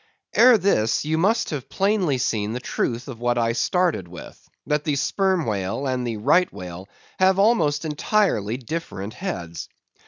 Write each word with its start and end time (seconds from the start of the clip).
Ere 0.33 0.57
this, 0.57 1.05
you 1.05 1.15
must 1.19 1.51
have 1.51 1.69
plainly 1.69 2.17
seen 2.17 2.53
the 2.53 2.59
truth 2.59 3.07
of 3.07 3.19
what 3.19 3.37
I 3.37 3.53
started 3.53 4.07
with—that 4.07 4.83
the 4.83 4.95
Sperm 4.95 5.45
Whale 5.45 5.85
and 5.85 6.07
the 6.07 6.17
Right 6.17 6.51
Whale 6.51 6.89
have 7.19 7.37
almost 7.37 7.85
entirely 7.85 8.57
different 8.57 9.13
heads. 9.13 9.69